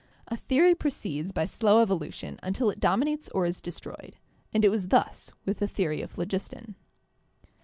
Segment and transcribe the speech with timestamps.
[0.29, 4.17] A theory proceeds by slow evolution until it dominates or is destroyed,
[4.51, 6.73] and fE was thus with the theory of phlogiston.